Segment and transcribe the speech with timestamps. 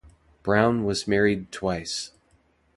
[0.41, 2.13] Brown was married twice.